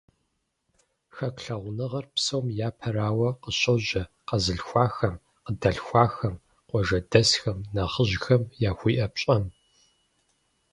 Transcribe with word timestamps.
Хэку 1.15 1.39
лъагъуныгъэр, 1.43 2.05
псом 2.13 2.45
япэрауэ, 2.67 3.29
къыщожьэ 3.41 4.03
къэзылъхуахэм, 4.27 5.15
къыдалъхуахэм, 5.43 6.35
къуажэдэсхэм, 6.67 7.57
нэхъыжьхэм 7.73 8.43
яхуиӏэ 8.69 9.07
пщӏэм. 9.13 9.43